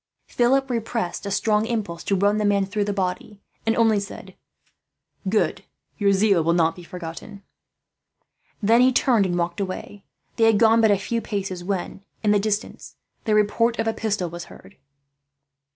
Philip 0.25 0.71
repressed 0.71 1.27
a 1.27 1.29
strong 1.29 1.67
impulse 1.67 2.03
to 2.05 2.15
run 2.15 2.39
the 2.39 2.43
man 2.43 2.65
through 2.65 2.85
the 2.85 2.91
body, 2.91 3.39
and 3.67 3.75
only 3.75 3.99
said: 3.99 4.33
"Good. 5.29 5.63
Your 5.99 6.11
zeal 6.11 6.43
will 6.43 6.55
not 6.55 6.75
be 6.75 6.81
forgotten." 6.81 7.43
Then 8.63 8.81
he 8.81 8.91
turned 8.91 9.27
and 9.27 9.37
walked 9.37 9.59
away. 9.59 10.03
They 10.37 10.45
had 10.45 10.57
gone 10.57 10.81
but 10.81 10.89
a 10.89 10.97
few 10.97 11.21
paces 11.21 11.63
when, 11.63 12.03
in 12.23 12.31
the 12.31 12.39
distance, 12.39 12.95
the 13.25 13.35
report 13.35 13.77
of 13.77 13.85
a 13.87 13.93
pistol 13.93 14.27
was 14.27 14.45
heard. 14.45 14.75